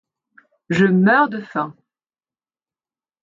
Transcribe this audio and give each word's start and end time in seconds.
Je 0.71 0.85
meurs 0.85 1.29
de 1.29 1.41
faim. 1.41 1.75